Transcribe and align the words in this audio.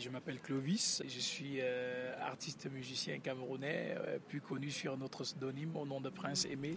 Je 0.00 0.08
m'appelle 0.08 0.40
Clovis, 0.40 1.02
je 1.06 1.18
suis 1.18 1.58
euh, 1.60 2.14
artiste 2.20 2.70
musicien 2.70 3.18
camerounais, 3.18 3.94
euh, 3.98 4.18
plus 4.18 4.40
connu 4.40 4.70
sur 4.70 4.96
notre 4.96 5.22
pseudonyme 5.22 5.76
au 5.76 5.86
nom 5.86 6.00
de 6.00 6.08
Prince 6.08 6.46
Aimé. 6.46 6.76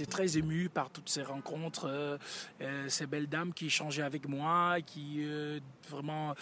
J'étais 0.00 0.12
très 0.12 0.38
ému 0.38 0.70
par 0.70 0.88
toutes 0.88 1.10
ces 1.10 1.22
rencontres, 1.22 1.84
euh, 1.86 2.16
euh, 2.62 2.88
ces 2.88 3.04
belles 3.04 3.26
dames 3.26 3.52
qui 3.52 3.66
échangeaient 3.66 4.00
avec 4.00 4.26
moi, 4.26 4.78
qui 4.80 5.16
euh, 5.18 5.60
vraiment 5.90 6.34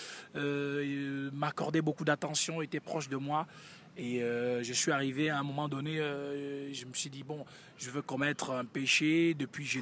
m'accordaient 1.32 1.82
beaucoup 1.82 2.04
d'attention, 2.04 2.62
étaient 2.62 2.78
proches 2.78 3.08
de 3.08 3.16
moi. 3.16 3.48
Et 3.96 4.20
je 4.20 4.72
suis 4.72 4.92
arrivé 4.92 5.28
à 5.28 5.40
un 5.40 5.42
moment 5.42 5.68
donné, 5.68 5.96
je 5.96 6.84
me 6.84 6.94
suis 6.94 7.10
dit, 7.10 7.24
bon, 7.24 7.44
je 7.78 7.90
veux 7.90 8.00
commettre 8.02 8.52
un 8.52 8.64
péché, 8.64 9.34
depuis 9.34 9.66
je, 9.66 9.80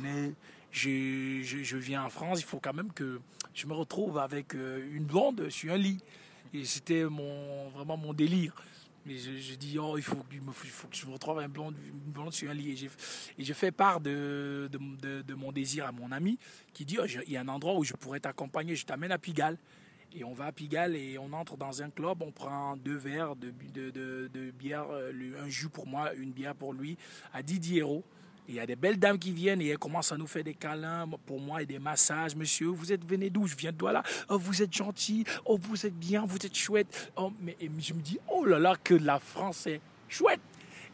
je, 0.73 1.43
je, 1.43 1.77
viens 1.77 2.05
en 2.05 2.09
France, 2.09 2.41
il 2.41 2.47
faut 2.47 2.61
quand 2.61 2.73
même 2.73 2.95
que 2.95 3.21
je 3.53 3.67
me 3.67 3.75
retrouve 3.75 4.17
avec 4.17 4.55
une 4.55 5.05
blonde 5.05 5.51
sur 5.51 5.75
un 5.75 5.77
lit. 5.77 5.99
Et 6.55 6.65
c'était 6.65 7.05
mon, 7.05 7.69
vraiment 7.69 7.99
mon 7.99 8.15
délire. 8.15 8.55
Mais 9.07 9.17
je, 9.19 9.55
dis, 9.55 9.79
oh, 9.79 9.97
il 9.97 10.03
faut, 10.03 10.17
que 10.17 10.35
je 10.91 11.07
me 11.07 11.13
retrouve 11.13 11.39
un 11.39 11.49
blonde 11.49 11.77
sur 12.33 12.51
un 12.51 12.55
lit. 12.55 12.89
Et 13.39 13.45
je 13.45 13.53
fais 13.53 13.71
part 13.71 14.01
de, 14.01 14.69
mon 15.37 15.53
désir 15.53 15.87
à 15.87 15.93
mon 15.93 16.11
ami 16.11 16.39
qui 16.73 16.85
dit, 16.85 16.99
oh, 17.01 17.07
il 17.25 17.33
y 17.33 17.37
a 17.37 17.41
un 17.41 17.49
endroit 17.49 17.77
où 17.79 17.85
je 17.85 17.95
pourrais 17.95 18.19
t'accompagner, 18.19 18.75
je 18.75 18.85
t'amène 18.85 19.13
à 19.13 19.19
Pigalle. 19.19 19.59
Et 20.13 20.25
on 20.25 20.33
va 20.33 20.47
à 20.47 20.53
Pigalle 20.53 20.97
et 20.97 21.19
on 21.19 21.33
entre 21.33 21.57
dans 21.57 21.83
un 21.83 21.91
club, 21.91 22.23
on 22.23 22.33
prend 22.33 22.77
deux 22.77 22.97
verres 22.97 23.37
de, 23.37 23.53
de, 23.91 24.51
bière, 24.51 24.87
euh, 24.91 25.13
un 25.41 25.49
jus 25.49 25.69
pour 25.69 25.87
moi, 25.87 26.13
une 26.15 26.33
bière 26.33 26.55
pour 26.55 26.73
lui, 26.73 26.97
à 27.33 27.43
10 27.43 27.81
euros. 27.81 28.05
Il 28.49 28.55
y 28.55 28.61
a 28.61 28.67
des 28.67 28.77
belles 28.77 28.99
dames 28.99 29.19
qui 29.19 29.33
viennent 29.33 29.61
et 29.61 29.69
elles 29.69 29.79
commencent 29.79 30.13
à 30.13 30.17
nous 30.17 30.27
faire 30.27 30.45
des 30.45 30.55
câlins 30.55 31.09
pour 31.27 31.41
moi 31.41 31.63
et 31.63 31.67
des 31.67 31.81
massages. 31.81 32.37
Monsieur, 32.37 32.69
vous 32.69 32.93
êtes 32.93 33.05
venu 33.05 33.29
d'où? 33.29 33.47
Je 33.47 33.57
viens 33.57 33.73
de 33.73 33.87
là. 33.87 34.03
Oh, 34.29 34.39
vous 34.39 34.63
êtes 34.63 34.73
gentil. 34.73 35.25
Oh, 35.45 35.59
vous 35.61 35.85
êtes 35.85 35.99
bien. 35.99 36.25
Vous 36.27 36.37
êtes 36.37 36.57
chouette. 36.57 37.13
Oh, 37.17 37.33
mais 37.41 37.57
je 37.61 37.93
me 37.93 38.01
dis, 38.01 38.19
oh 38.29 38.45
là 38.45 38.59
là, 38.59 38.77
que 38.83 38.95
la 38.95 39.19
France 39.19 39.67
est 39.67 39.81
chouette. 40.09 40.41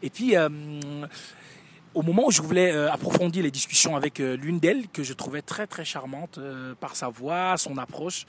Et 0.01 0.09
puis, 0.09 0.35
euh, 0.35 0.49
au 1.93 2.01
moment 2.01 2.25
où 2.25 2.31
je 2.31 2.41
voulais 2.41 2.73
euh, 2.73 2.91
approfondir 2.91 3.43
les 3.43 3.51
discussions 3.51 3.95
avec 3.95 4.19
euh, 4.19 4.35
l'une 4.35 4.59
d'elles, 4.59 4.89
que 4.89 5.03
je 5.03 5.13
trouvais 5.13 5.41
très 5.41 5.67
très 5.67 5.85
charmante 5.85 6.39
par 6.79 6.95
sa 6.95 7.07
voix, 7.07 7.55
son 7.57 7.77
approche, 7.77 8.25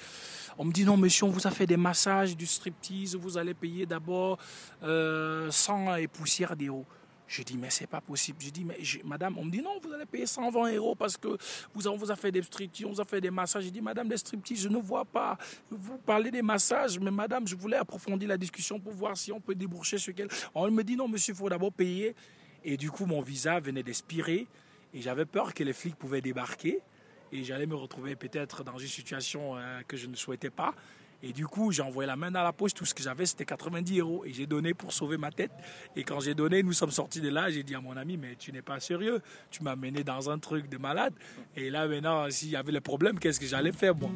on 0.57 0.65
me 0.65 0.73
dit 0.73 0.85
non 0.85 0.97
monsieur, 0.97 1.25
on 1.25 1.31
vous 1.31 1.47
a 1.47 1.51
fait 1.51 1.67
des 1.67 1.77
massages, 1.77 2.37
du 2.37 2.47
striptease, 2.47 3.17
vous 3.17 3.39
allez 3.39 3.55
payer 3.55 3.87
d'abord 3.87 4.39
100 4.83 5.97
et 5.97 6.07
poussière 6.07 6.55
d'euros. 6.57 6.87
Je 7.27 7.43
dis, 7.43 7.57
mais 7.57 7.71
c'est 7.71 7.87
pas 7.87 8.01
possible. 8.01 8.39
Je 8.41 8.51
dis, 8.51 8.65
mais 8.65 8.77
madame, 9.05 9.39
on 9.39 9.45
me 9.45 9.51
dit, 9.51 9.63
non, 9.63 9.79
vous 9.83 9.93
allez 9.93 10.05
payer 10.05 10.27
120 10.27 10.75
euros 10.75 10.95
parce 10.95 11.17
que 11.17 11.37
vous, 11.75 11.89
on 11.89 11.97
vous 11.97 12.11
a 12.11 12.17
fait 12.17 12.31
des 12.31 12.43
striptease, 12.43 12.87
on 12.87 12.93
vous 12.93 13.01
a 13.01 13.05
fait 13.05 13.21
des 13.21 13.31
massages. 13.31 13.65
Je 13.65 13.71
dis, 13.71 13.81
madame, 13.81 14.11
les 14.11 14.19
striptease, 14.19 14.61
je 14.61 14.69
ne 14.69 14.79
vois 14.79 15.05
pas. 15.05 15.39
Vous 15.71 15.99
parlez 15.99 16.31
des 16.31 16.43
massages, 16.43 16.99
mais 16.99 17.11
madame, 17.11 17.49
je 17.49 17.57
voulais 17.57 17.79
approfondir 17.79 18.29
la 18.29 18.37
discussion 18.37 18.79
pour 18.79 18.93
voir 18.93 19.17
si 19.17 19.33
on 19.33 19.41
peut 19.41 19.55
déboucher 19.55 19.99
sur 19.99 20.15
quel. 20.15 20.29
On 20.55 20.71
me 20.71 20.83
dit, 20.83 20.97
non, 20.97 21.09
monsieur, 21.09 21.33
il 21.33 21.37
faut 21.37 21.49
d'abord 21.49 21.73
payer. 21.73 22.15
Et 22.63 22.77
du 22.77 22.91
coup, 22.91 23.07
mon 23.07 23.21
visa 23.21 23.59
venait 23.61 23.83
d'expirer 23.83 24.47
et 24.93 25.03
j'avais 25.03 25.27
peur 25.27 25.53
que 25.55 25.65
les 25.65 25.73
flics 25.73 25.97
pouvaient 25.97 26.23
débarquer 26.23 26.81
et 27.33 27.43
j'allais 27.43 27.67
me 27.67 27.75
retrouver 27.75 28.17
peut-être 28.17 28.65
dans 28.65 28.79
une 28.79 28.89
situation 28.89 29.57
euh, 29.57 29.81
que 29.87 29.97
je 29.97 30.07
ne 30.07 30.15
souhaitais 30.15 30.51
pas. 30.51 30.75
Et 31.27 31.33
du 31.33 31.47
coup, 31.47 31.73
j'ai 31.73 31.81
envoyé 31.81 32.07
la 32.07 32.17
main 32.17 32.31
dans 32.31 32.43
la 32.43 32.53
poche. 32.53 32.75
Tout 32.75 32.85
ce 32.85 32.93
que 32.93 33.03
j'avais, 33.03 33.25
c'était 33.25 33.47
90 33.47 33.99
euros. 33.99 34.25
Et 34.27 34.33
j'ai 34.35 34.47
donné 34.47 34.75
pour 34.75 34.93
sauver 34.93 35.17
ma 35.17 35.31
tête. 35.31 35.53
Et 35.97 36.05
quand 36.05 36.21
j'ai 36.21 36.35
donné, 36.35 36.63
nous 36.63 36.75
sommes 36.75 36.91
sortis 36.91 37.23
de 37.23 37.31
là. 37.31 37.51
J'ai 37.51 37.63
dit 37.63 37.75
à 37.75 37.81
mon 37.81 37.97
ami, 37.97 38.19
mais 38.19 38.37
tu 38.39 38.53
n'es 38.53 38.61
pas 38.61 38.79
sérieux. 38.79 39.23
Tu 39.51 39.63
m'as 39.63 39.75
mené 39.75 40.05
dans 40.05 40.29
un 40.29 40.39
truc 40.39 40.69
de 40.69 40.77
malade. 40.77 41.15
Et 41.57 41.71
là, 41.71 41.89
maintenant, 41.89 42.31
s'il 42.31 42.51
y 42.51 42.57
avait 42.57 42.73
le 42.73 42.83
problème, 42.83 43.19
qu'est-ce 43.19 43.41
que 43.41 43.47
j'allais 43.47 43.73
faire, 43.73 43.95
moi? 43.97 44.11